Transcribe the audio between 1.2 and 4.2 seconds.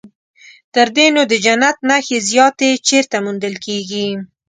د جنت نښې زیاتې چیرته موندل کېږي.